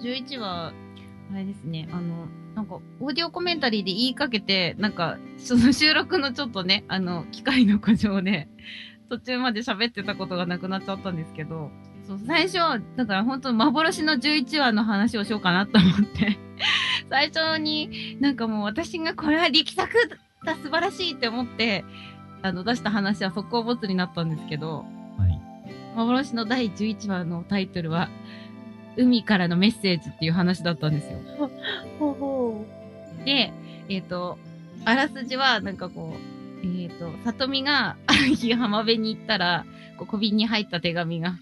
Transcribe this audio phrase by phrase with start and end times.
[0.00, 0.72] 11話、
[1.32, 8.48] あれですね、あの、なんか、オーディオコメンタリーで言いかけて、なんか、その収録のちょっとね、あの、機械の故障で、
[9.08, 11.70] 途中まで喋ってたことがなくなっちゃったんですけど、
[12.06, 16.38] そう、最初、だから本当幻の11話の話をしようかなと思って、
[17.10, 19.92] 最初になんかもう私がこれは力作
[20.44, 21.84] だ、素晴らしいって思って、
[22.42, 24.84] あの、出した話は速攻ボツになったんですけど、
[25.18, 25.40] はい。
[25.96, 28.08] 幻の第11話のタイトルは、
[28.96, 31.18] 海からのメッセージっていう話だったんですよ。
[31.98, 32.64] ほうほ
[33.24, 33.52] で、
[33.88, 34.38] えっ、と、
[34.84, 39.64] あらすじは、なんかこう、えっ、と、里美が、ある日浜辺に行ったら、
[39.98, 41.38] こう小瓶に入った手紙が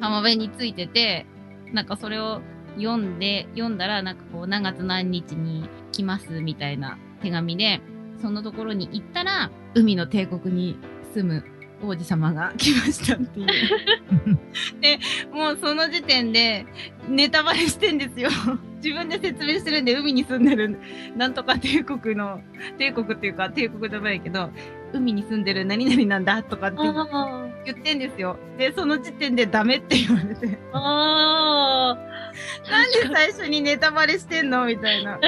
[0.00, 1.26] 浜辺についてて、
[1.72, 2.40] なんかそれを
[2.76, 7.80] 読んで、読んだら、なんかこう、何月何日に来ますみたいな手紙で、
[8.20, 10.76] そのところに行ったら、海の帝国に
[11.14, 11.44] 住む
[11.82, 13.46] 王子様が来ましたっていう。
[14.80, 14.98] で、
[15.32, 16.66] もうその時点で
[17.08, 18.30] ネタバレしてんですよ。
[18.82, 20.76] 自分で説明してるんで、海に住んでる、
[21.16, 22.40] なんとか帝国の、
[22.78, 24.50] 帝国っていうか帝国じゃないけど、
[24.92, 28.36] 海に住んでる何々なんだとかってあ言ってんですよ。
[28.58, 30.58] で、その時点でダメって言われて。
[30.72, 30.78] あ。
[30.78, 32.70] ああ。
[32.70, 34.66] なんで最初にネタバレしてんの？
[34.66, 35.18] みたいな。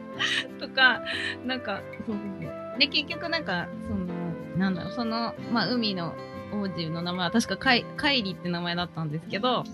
[0.58, 1.02] とか、
[1.44, 2.78] なんか、そうそうそう。
[2.78, 4.06] で、結局なんか、その、
[4.56, 6.14] なんだろう、その、まあ、海の
[6.60, 9.64] 王子の名前は確かカイ、カイリって名前だったんですけど、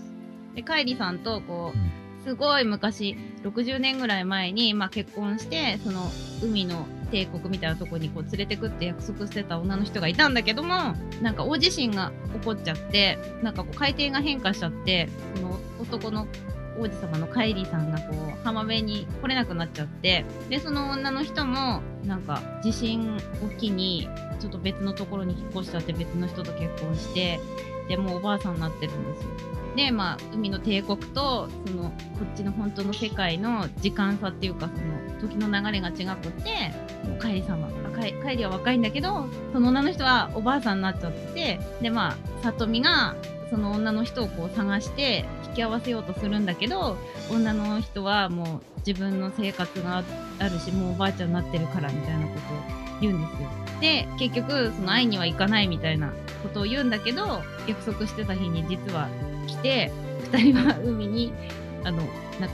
[0.55, 6.09] で、カイリさんと、こう、すごい昔、60年ぐらい前に、まあ、結婚して、その、
[6.43, 16.27] 海の帝国みたいなとこにこう連れてくって約束してた女の人がいたんだけども、なんか大地震が起こっちゃって、なんかこう海底が変化しちゃって、その男の
[16.79, 27.39] 王子様のカイリーさんがこう浜辺に来れなくなっちゃってでその女の人もなんか地震を機にちょっと別のところに引っ越しちゃって別の人と結婚して
[27.87, 29.29] でもうおばあさんになってるんですよ。
[29.75, 31.91] でまあ海の帝国とそのこ
[32.23, 36.71] っちの本当の世界の時間差っていうかその時の流れが違くて
[37.07, 43.15] もうカイリーさんはカイカイリは若いんだけどその女の人はおばあさんになっちゃってでまあ里美が
[43.51, 46.97] その女の人をこう探して引き合わせようとするんだけど
[47.29, 50.03] 女の人はもう自分の生活が
[50.39, 53.49] あるしもうおばあちゃんになってるからみたいなことを言うんですよ。
[53.81, 56.13] で結局その会いには行かないみたいな
[56.43, 59.09] ことを言うんだけど約束してた日に実は
[59.47, 59.91] 来て
[60.31, 61.33] 2人は海に
[61.83, 62.47] あのなんかこう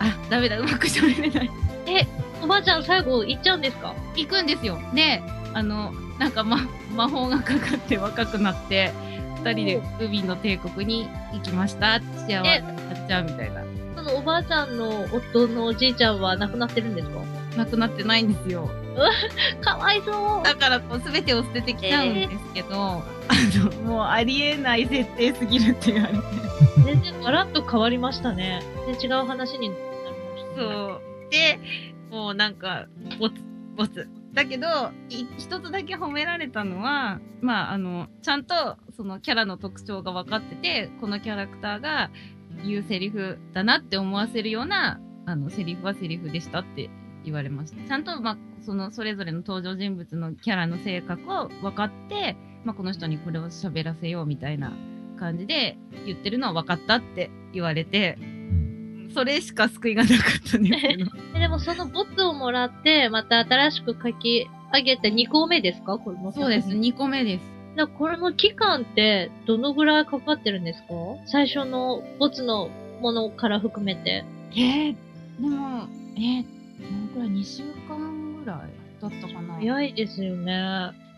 [0.00, 1.50] あダメだうまく喋れない
[1.86, 2.06] え、
[2.42, 3.94] おばあちゃん最後行っちゃうんですか？
[4.16, 4.78] 行くんですよ。
[4.94, 5.22] で
[5.54, 6.58] あのなんか、ま、
[6.94, 8.92] 魔法がかかって若くなって
[9.44, 13.62] 2人で海の帝国に行きました幸せになっちゃうみたいな。
[13.96, 17.20] そのおばあちゃんの夫のおじいちゃんは亡くなってるんですか？
[17.56, 18.68] なくなってないんですよ。
[19.60, 20.44] かわいそう。
[20.44, 23.04] だからこう全てを捨ててきちゃうんですけど、あ
[23.54, 26.20] のもうありえない設定すぎるって言われて。
[26.84, 28.62] 全然ガラッと変わりましたね。
[28.86, 30.56] 全然違う話になりました、ね。
[30.56, 31.30] そう。
[31.30, 31.58] で、
[32.10, 32.86] もうなんか、
[33.18, 33.36] ボツ、
[33.76, 34.08] ボツ。
[34.34, 34.66] だけど、
[35.08, 38.54] 一つだけ褒められたのは、まあ、あの、ちゃんと
[38.96, 42.10] そのキャラの特徴が分かってて、このキャラクターが
[42.64, 46.90] 言うセリフだなって思わせるような、あの、セリフはセリフでしたって
[47.24, 47.86] 言われました。
[47.86, 54.72] ちゃんと、まあ、その、それぞれの登場人物のキャラの性格を分かって、まあ、この人にこれを喋らせようみたいな
[55.18, 58.18] 感じで言ってるのは分かったって言われて、
[59.14, 60.62] それしか救いがなかったん
[61.40, 65.98] でもそのボツをもらって、また新しく書き上げて2個目ですか？
[65.98, 66.32] これも。
[66.32, 67.44] そうです、2個目です。
[67.76, 70.88] だこれの期間ってどのぐらいかかってるんですか？
[71.26, 72.68] 最初のボツの
[73.00, 74.24] ものから含めて。
[74.52, 74.96] えー、
[75.40, 76.44] でも、えー、
[76.80, 78.58] どのくらい ?2 週間ぐらい
[79.00, 79.54] だったかな。
[79.54, 80.52] 早いですよね。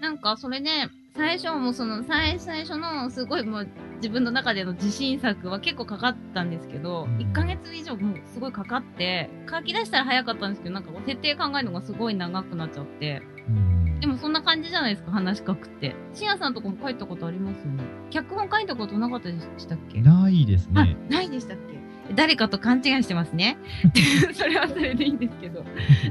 [0.00, 0.68] なんか、それで、
[1.14, 13.22] 最初もその、最、最初の、すごいもう、自分の中での自信作は結構かかったんですけど、1ヶ月以上もうすごいかかって、書き出したら早かったんですけど、なんかこう設定考えるのがすごい長くなっちゃって。
[13.48, 15.94] うんでもそんな感じじゃないですか、話書くって。
[16.12, 17.82] しんさんとこも書いたことありますよね。
[18.10, 20.02] 脚本書いたことなかったでしたっけ？
[20.02, 22.14] ないですあね。、ないでしたっけ？
[22.14, 23.56] 誰かと勘違いしてますね。
[24.34, 25.64] それはそれでいいんですけど。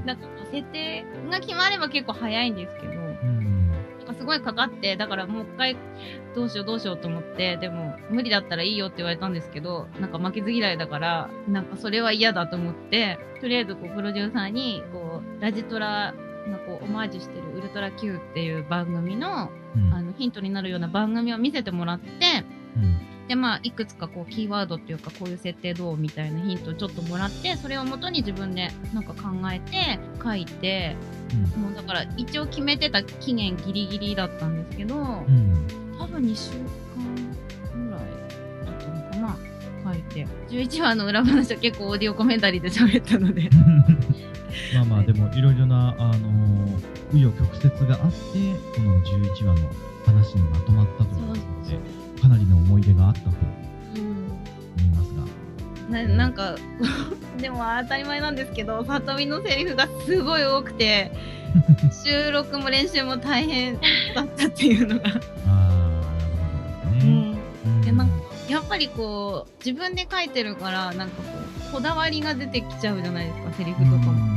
[0.04, 2.95] なんか設定が決まれば結構早いんですけど、
[4.26, 5.78] すごいかかって、だからもう一回
[6.34, 16.16] どうしようどうしようと思って、でも無理だったらいいよって言われたんですけど、なんか負けず嫌いだから、なんかそれは嫌だと思って、とりあえずこうプロデューサーに、こう、ラジトラ
[16.50, 19.94] がこうオマージュしてるウルトラ Q っていう番組の、うん。
[19.94, 22.10] あのヒントになるような番組を見せてもらって、
[22.78, 30.96] うんで、まあ、いくつかこう、キーワードっていうか、こういう設定どうみたいなヒントをちょっともらって、それをもとに自分でなんか考えて、書いて、
[31.58, 35.00] もうだから、一応決めてた期限ギリギリだったんですけど、う
[35.32, 35.68] ん
[35.98, 38.02] 多分2週間ぐらい
[38.66, 39.38] だったのかな。
[39.94, 40.28] 書いて。
[40.50, 43.50] 11話の裏話は結構オーディオコメンタリーで喋ったので。
[44.76, 46.30] まあまあ、でもいろいろな、あの
[47.12, 48.18] 紆余曲折があって、
[48.76, 49.70] この11話の
[50.06, 56.04] 話にまとまったということで、かなりの思い出があったと思いますが。
[56.04, 56.56] ななんか、
[57.40, 61.12] でも当たり前なんですけど、さとみのセリフがすごい多くて、
[62.06, 63.80] 収録も練習も大変
[64.14, 65.10] だったっていうのが。
[65.10, 65.16] ああ、
[65.48, 65.96] なる
[66.84, 67.36] ほどですね。
[67.66, 68.16] うん、でなんか
[68.50, 71.24] やっぱりこう、自分で書いてるから、なんかこ
[71.70, 74.36] う、こだわりが出てきちゃうじゃないですか、セリフとかも。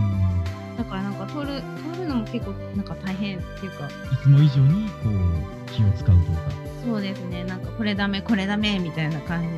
[0.79, 1.63] だからなんか撮る、
[1.95, 3.91] 撮るのも結構なんか大変っていうか、い
[4.23, 9.55] つも以上にこう気を使うというか、そうですね、なんかこれダメ、これダメみたいな感じで。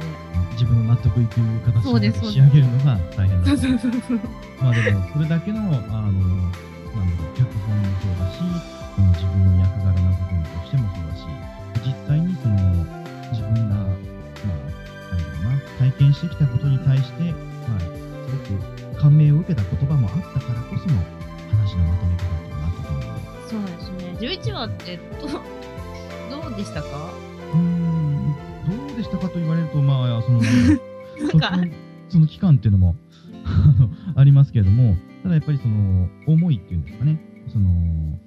[0.52, 4.20] 自分の納得いく形で仕上げるのが大変だそうとそうそう。
[4.60, 8.36] まあでも、それだけの、あの、なんだろう、脚本もそうだし、
[8.96, 11.24] その自分の役柄の部分としてもそうだし、
[11.86, 12.56] 実際にその、
[13.32, 17.86] 自分が、まあ、なんだろうな、体験してきたことに対して、まあ、す
[18.90, 20.98] ごく感銘を受けた言葉もあったからこその
[21.56, 24.52] 話のまとめ方っていうのがあったと思うので、そうですね。
[24.52, 26.88] 11話ってどう、どうでしたか？
[30.20, 30.40] かその
[32.08, 32.96] その期間っていうのも
[34.16, 37.70] ありますけれども、ただやっぱりその思いっていうんですかね、その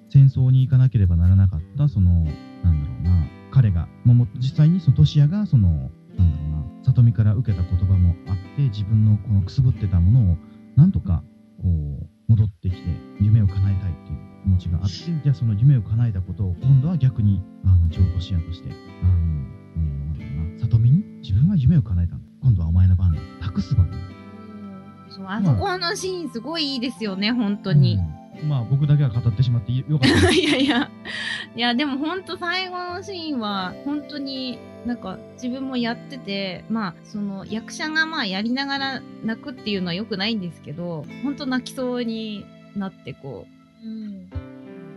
[0.10, 2.24] 戦争に行かなければならなかった、その、
[2.64, 6.50] なんだろうな、彼が、まあも実際にそのトシヤが、その、なんだろう
[6.80, 10.38] な、里見から受けた言葉もあって、自分のこのくすぶってたものを、
[10.76, 11.24] なんとか、
[11.62, 12.82] こう、戻ってきて、
[13.20, 18.70] 夢を叶えたいっていう気持ちがあって、じゃあその夢を叶えたことを、今度は逆に、あの、ジョートシヤとして、
[19.04, 22.26] あの、なんだろうな、里見に自分は夢を叶えたんだ。
[22.44, 23.20] 今度はお前の番だ。
[23.42, 23.98] 託す番だ。
[25.10, 27.96] そうあそこのシーンすごいいいですよね、本当に。
[27.96, 30.30] うんまあ僕だけは語ってしまってよかった。
[30.34, 30.90] いやいや、
[31.56, 42.46] いや、でも本当最後のシーンは、本当になんか自分もやってて、まあ、その役者がまあやりながら泣くっていうのは良くないんですけど、本当泣きそうに
[42.76, 43.46] なってこ
[43.84, 44.28] うん。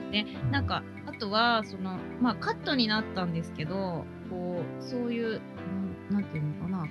[0.08, 0.12] う。
[0.12, 5.38] で、なんか、あとは、その、まあカットになったんですけど、こう、そういう、な
[5.82, 6.88] んなんていうのかな、こ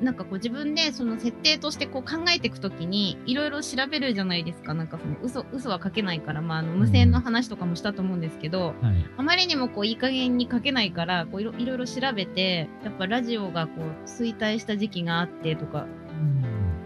[0.00, 4.72] う、なんかこう自分でその設定としてこう考えていくときに、いろいろ調べるじゃないですか。
[4.74, 9.10] なんかその嘘、嘘は書けないから、まああの無線の話とかもしたと思うんですけど、はい。
[9.16, 15.86] あまりにもこういい加減に書けないから、こういろいろいろ調べて、やっぱラジオがこう衰退した時期があってとか、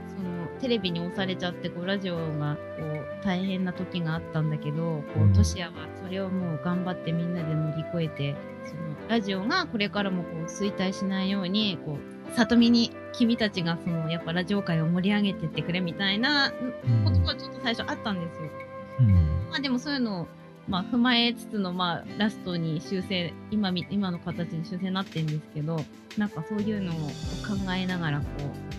[0.09, 8.35] そのテレビに押されちゃって、こうラジオがこう大変な時があったんだけど、こうんうトシヤはそれをもう頑張ってみんなで乗り越えて、
[8.65, 16.53] そのラジオがこれからもこう衰退しないように、こう、里見に君たちがそのやっぱラジオ界を盛り上げてってくれみたいな
[17.05, 18.51] ことがちょっと最初あったんですよ。
[19.01, 19.15] うん。
[19.51, 20.27] まあでもそういうのを、
[20.69, 25.85] まあ踏まえつつの、まあラストに修正、今み、今の形に修正になってるんですけど、
[26.17, 28.25] なんかそういうのを考えながらこ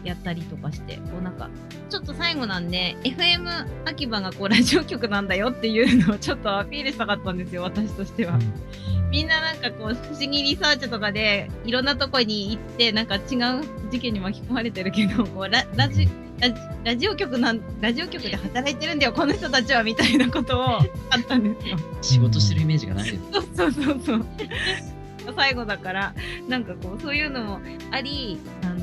[0.04, 1.50] うやったりとかして、こうなんか、
[1.90, 8.38] ちょっと最後なんで、FM 秋葉がこうラジオ局なんだよっていうのをちょっとアピールしたかったんですよ、私としては。
[9.12, 13.22] みんななんかこう、不思議リサーチとかで、いろんなとこに行って、なんか違う
[13.90, 16.10] 事件に巻き込まれてるけど、こうララジラジ
[16.84, 20.80] ラジオ局なん、ラジオ局で働いてるんだよ、この人たちは、みたいなことをあ
[21.20, 21.78] ったんですよ。
[22.02, 23.20] 仕事してるイメージがない。
[23.34, 24.26] そうそうそうそう。
[25.36, 26.14] 最後だから、
[26.48, 27.60] なんかこう、そういうのも
[27.92, 28.80] あり、あの、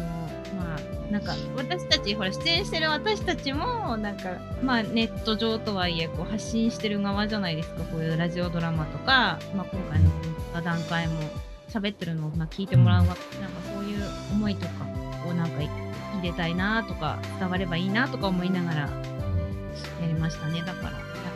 [0.59, 4.31] まあ、なんか、私たち、ほら、出演してる私たちも、なんか、
[4.63, 10.11] まあ、ネット上とはいえ、こう、発信してる側じゃないですか、こういうラジオドラマとか、まあ、今回の
[10.53, 11.21] 座談会も、
[11.69, 13.23] 喋ってるのを、まあ、聞いてもらうわ、なんか
[13.75, 14.73] そういう思いとか
[15.27, 15.86] を、なんか、
[16.27, 18.89] 入れたいなとか、伝わればいいなとか思いながら、や
[20.07, 20.61] りましたね。
[20.67, 20.93] だから、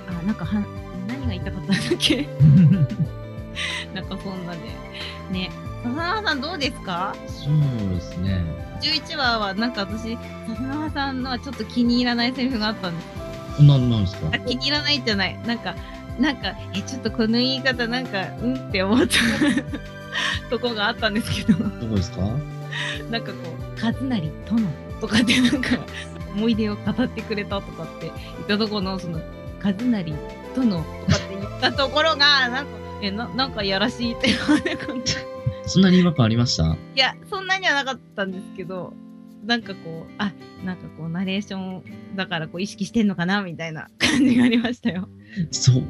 [0.09, 0.63] あ、なんかは、
[1.09, 2.29] 何が言いたかったんだっけ？
[3.95, 4.59] なんかそんなで。
[5.33, 5.51] ね。
[5.83, 7.15] 笹川さんどうですか？
[7.27, 8.43] そうですね。
[8.81, 10.17] ?11 話はなんか私、
[10.49, 13.03] 笹川さんのはちょっと気に入らないセリフがあったんで
[13.59, 13.63] す。
[13.63, 14.29] な、なんですか？
[14.33, 15.39] あ、気に入らないじゃない。
[15.47, 15.75] なんか、
[16.19, 19.17] なんか、え、ちょっとこの言い方なんか、うんって思った
[20.51, 22.21] とこがあったんですけど、どこですか？
[23.11, 23.39] なんかこ
[23.70, 24.31] う、和成殿
[25.01, 25.79] とかってなんか、
[26.37, 29.21] 思い出を語ってくれたとかって言ったところの、その、
[29.63, 30.15] 和成殿
[30.55, 32.71] とかって言ったところが、なんか、
[33.03, 34.35] え、な、なんかやらしいって、な
[34.75, 34.95] んか
[35.67, 38.93] そんなに違和感ありましたいや、 そんなにはなかったんですけど、
[39.47, 40.33] なんかこう、あ、
[40.65, 41.83] なんかこう、ナレーション
[42.17, 45.09] だからこう意識してんのかなみたいな感じがありましたよ。
[45.51, 45.83] そう、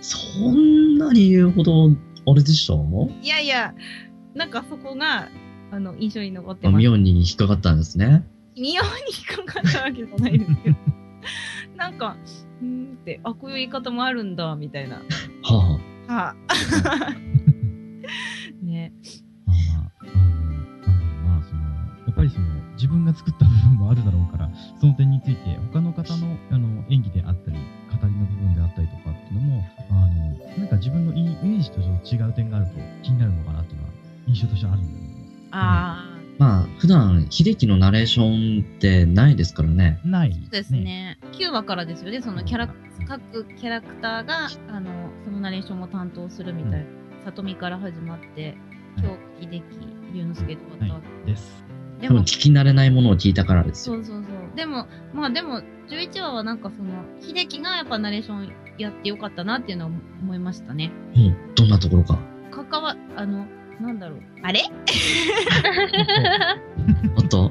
[0.00, 0.18] そ
[0.50, 1.90] んなに言うほど、
[2.26, 2.74] あれでした？
[3.22, 3.74] いやいや、
[4.34, 5.28] なんかそこが、
[5.74, 6.82] あの、印象に残ってます。
[6.82, 8.24] 妙に引っかかったんですね。
[8.56, 8.82] 妙に引っ
[9.44, 10.76] かかったわけじゃないですけど。
[11.76, 12.16] なんか、
[12.62, 15.02] うーんって、あ、こういう言い方もあるんだ、みたいな。
[15.42, 16.36] は はあ。
[18.62, 18.92] ね。
[19.46, 20.18] まあまあ、あの、な
[20.62, 21.68] んだろうな、その、や
[22.12, 25.40] っぱりその、自自分が作った部分もあるだろうから、その点について、
[25.72, 27.62] 他の方のあの演技であったり、語
[28.06, 30.08] りの部分であったりとかっていうのも、あの
[30.58, 33.92] なんか自分のイイメージとちょっと違う点があると気になるのかなっていうのは、
[34.28, 35.13] 印象としてあるんだよね。
[35.54, 40.00] あまあ、普段、秀樹のナレーションってないですからね。
[40.04, 40.72] ないあ、そうです。
[40.72, 41.18] ね。
[41.32, 42.74] 9話からですよね、そのキャラ、
[43.06, 46.86] 各キャラクターが、あの、そのナレーションを担当するみたいな。
[47.24, 48.56] 里見から始まって、
[49.00, 49.62] 京秀樹、
[50.12, 51.64] 龍之介とかと、はい、です。
[52.00, 53.96] でも多分聞、き慣れないものを聞いたからですよ。
[53.96, 54.56] そうそうそう。
[54.56, 60.90] でも、まあでも、11話はなんかその、秀樹がやっぱナレーションやってよかったなっていうのは思いましたね。
[61.16, 62.18] うんどんなところか。
[62.50, 63.46] 関わ、あの、
[63.80, 64.20] なんだろう。
[64.42, 64.62] あれ？
[67.16, 67.50] おっと、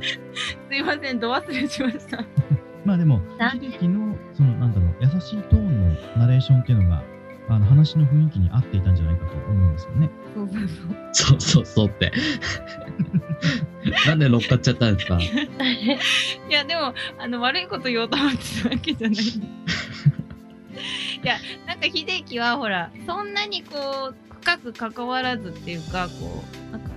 [0.70, 2.24] すいません、ど忘れしました。
[2.86, 3.22] まあでも、
[3.54, 7.04] 秀樹の、その、なんだろう、優しいトーンのナレーションっていうのが、
[7.50, 10.10] あの話の雰囲気に合っていたんじゃないかと思うんですよね。
[10.34, 10.70] そうそうそう。
[11.14, 12.12] そうそうそうって。
[14.08, 15.20] なんで乗っかっちゃったんですか？
[15.20, 15.30] い
[16.50, 19.18] や、でも、あの、悪いこと言おうと思ってたわけじゃない。
[19.18, 19.42] い
[21.24, 21.36] や、
[21.68, 26.96] なんか秀樹はほら、そんなにこう、深く関わらずっていうか、こう、なんかこ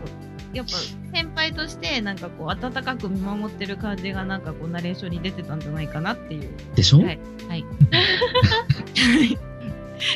[0.52, 0.72] う、やっぱ
[1.16, 6.48] 先輩としてなんかこう温かく見守ってる感じがなんかこうナレーションに出てたんじゃないかなっていう。
[6.74, 7.64] でしょ、はいはい。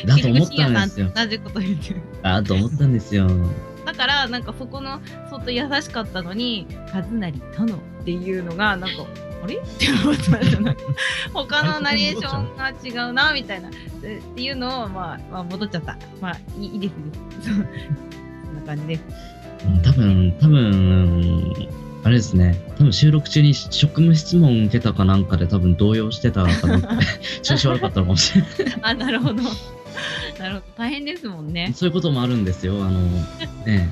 [0.05, 1.11] だと思ったんですよ。
[1.15, 2.01] 同じこと言ってる。
[2.21, 3.27] だと思ったんですよ。
[3.85, 9.05] だから、なんかそこの、そっと優しかったのに、和成殿っていうのが、なんか、
[9.43, 9.55] あれ？
[9.57, 10.77] って思ったんじゃない
[11.33, 13.69] 他のナレーションが違うな、みたいな。
[14.01, 15.97] でっていうのを、まあ、まあ、戻っちゃった。
[16.19, 17.49] まあ、いいです、いいです。
[17.49, 19.03] そんな感じです。
[19.67, 21.53] うん多分、多分、
[22.03, 22.59] あれですね。
[22.77, 26.87] 多分収録中に職務質問受けたかなんかで多分動揺してたかなって、
[27.43, 28.79] 調子悪かったのかもしれない。
[28.81, 29.43] あ、なるほど。
[30.39, 30.63] なるほど。
[30.77, 31.73] 大変ですもんね。
[31.75, 32.83] そういうこともあるんですよ。
[32.83, 33.01] あの、
[33.67, 33.87] え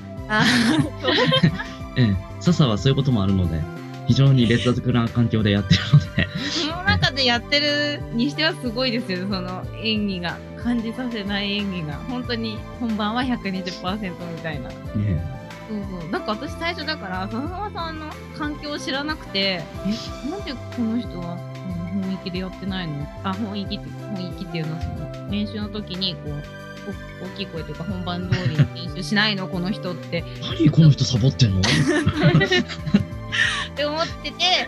[1.98, 3.62] え、笹はそういうこともあるので、
[4.10, 10.38] 非常に劣悪な環境でやってるので、その中でやってるにしてはすごいですよ、その演技が。
[10.64, 11.94] 感じさせない演技が。
[12.10, 14.70] 本当に本番は120%みたいな。
[14.70, 14.76] ね
[15.70, 16.10] そうそう。
[16.10, 21.38] なんか私最初だから、笹川さんの環境を知らなくて、え、なんでこの人は
[21.94, 23.08] 本域でやってないの？
[23.24, 24.90] あ、本域って、本域っていうのはそ
[25.22, 26.34] の、練習の時にこう、
[27.22, 29.48] お大きい声というか本番通りに練習しないの？
[29.48, 31.62] この人って 何この人サボってんの？
[33.80, 34.68] って思ってて、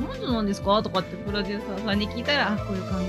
[0.00, 0.82] な、なんでなんですか？
[0.82, 3.00] とかってプロデューサーさんに聞いたら、あ、こういう環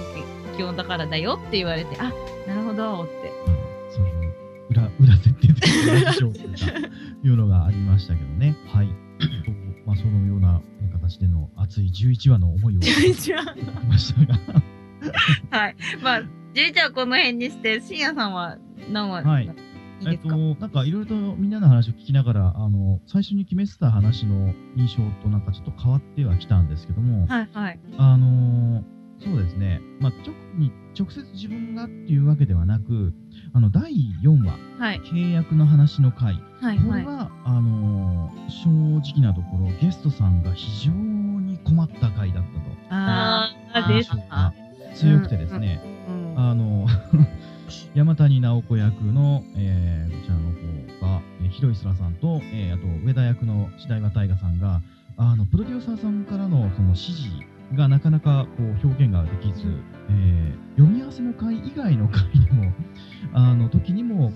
[0.58, 2.12] 境だからだよって言われて、あ、
[2.48, 3.32] なるほどって。
[3.48, 3.58] うん
[3.90, 4.34] そういう
[4.70, 6.88] 裏、裏設定というか
[7.24, 8.56] いうのがありましたけどね。
[8.68, 8.88] はい。
[8.88, 8.94] と
[9.86, 10.62] まあ、そのような
[10.94, 13.44] 形での熱い11話の思いを一番。
[13.58, 14.40] いましたが。
[15.58, 15.76] はい。
[16.02, 16.22] まあ、
[16.54, 18.58] 11はこの辺にして、深夜さんは
[18.92, 19.50] 何話、はい
[20.06, 27.80] えっとなんかいろいろとみんなの話を聞きながら、あの、最初に決めてた話の印象となんかちょっと変わってはきたんですけども、はいはい。
[27.98, 28.84] あのー
[29.20, 33.16] そうですね、まあ、直に直接自分がっていうわけではなく、
[33.52, 33.92] あの、第
[34.24, 35.02] 4話、はい。
[35.02, 36.78] 契約の話の回、はいはい。
[36.78, 42.60] これは、あのー正直なところ、ゲストさんが非常に困った回だったと。
[42.90, 43.78] あー、
[44.30, 44.54] あ
[44.94, 46.40] 強くてですね、うん。
[46.40, 46.86] あの、
[47.94, 54.82] 山谷直子役の、えーこちらの方が、えー、広井空さんと、えーあと、上田役の白岩大河さんが、
[55.18, 57.30] あの、プロデューサーさんからのその指示
[57.74, 59.64] がなかなかこう表現ができず、
[60.10, 62.72] えー読み合わせの回以外の回にも、
[63.34, 64.36] あの、時にも、こ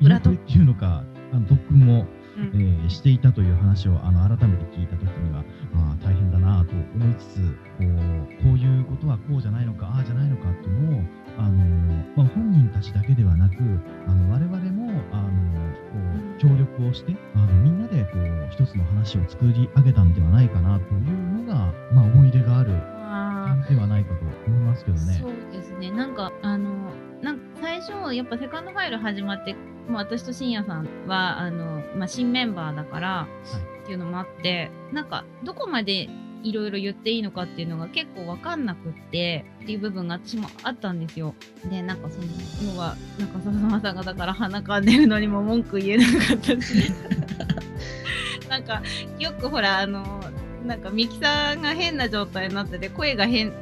[0.00, 2.06] う、裏と裏っていうのか、あの特訓も、
[2.36, 2.62] うん。
[2.62, 5.44] えーしていたという話をあの改めて聞いたときには
[5.74, 7.40] あー大変だなと思いつつ
[7.78, 11.02] こうこういうことはこうじゃないのかああじゃないのかっていうのを、
[11.38, 13.54] あのーまあ、本人たちだけではなく
[14.06, 15.62] あの我々も、あのー
[15.92, 22.72] こう協力をしてあのみんなでこう一つの話を作り上げたんではないかなというのが、まあ、思い出がある
[23.68, 25.14] ではないかと思いますけどね。
[25.14, 25.90] ーそうですね。
[25.90, 26.90] なんか、あの、
[27.22, 29.58] なんか最初、やっぱセカンドファイル始まって、も
[29.90, 33.28] う私と深夜さんは、あの、まあ、新メンバーだから、
[33.82, 36.08] っていうのもあって、なんか、どこまで
[36.42, 41.34] いろいろ言っていいのかっていうのが結構わかんなくって、っていう部分が私もあったんですよ。
[41.70, 42.26] で、なんかその、
[42.74, 46.92] 要は、なんか笹山さんがだから鼻かんでるのにも文句言えなかったし、
[48.48, 48.82] なんか、
[49.18, 50.20] よくほら、あの、
[50.66, 53.52] なんかミキサーが変な状態になってて、声が変、あ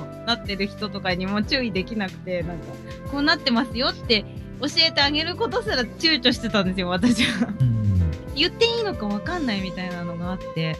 [0.00, 2.64] の、なってる人とかにも注意できなくて、なんか、
[3.10, 4.24] こうなってますよって
[4.60, 7.52] 教えてあげることすら躊躇してたんですよ、私は。
[7.60, 7.76] うん
[8.36, 10.76] 言っていいのかわかんないみたいなのがあって、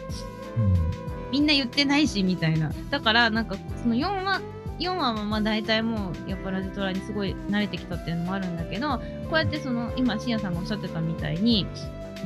[0.57, 2.71] うんみんな言ってないし、みたいな。
[2.89, 4.41] だから、なんか、その4話、
[4.79, 9.03] 4話はまあ大体もう、やっぱラジトラにすごい慣れてきたっていうのもあるんだけど、こ
[9.33, 11.65] うやってその、今、深夜さんがおっしゃってたみたいに、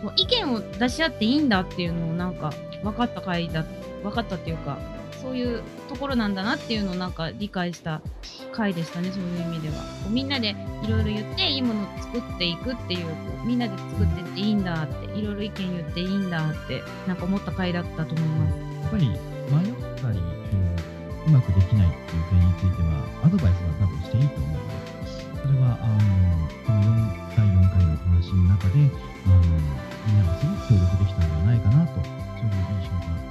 [0.01, 2.53] こう意見を出し合っていいんだっていうのをなんか
[2.83, 3.63] 分かった回だ
[4.03, 4.77] 分かったっていうか
[5.21, 8.01] そういうところなんだなっていうのをなんか理解した
[8.51, 13.11] 回でしたねそういう意味ではこうみんなでいろいろ言っていいものを作っていくっていうこ
[13.43, 19.17] うみんなで作ってっていいんだっていろいろ意見言っていいんだってなんか思った回だったと思いますぱり迷っ
[19.99, 20.57] たりこ
[21.25, 25.11] ううまくできないっていう点についてはアドバイスは多分していいと思うので
[25.41, 28.89] それはあのこの4第4回のお話の中で
[29.25, 29.41] あの
[30.07, 32.09] みんながすごく協力できたんではないかなとそ
[32.41, 33.30] ういう印象が